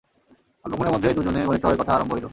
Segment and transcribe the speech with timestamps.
[0.65, 2.25] অল্পক্ষণের মধ্যেই দুজনে ঘনিষ্ঠভাবে কথা আরম্ভ হইল।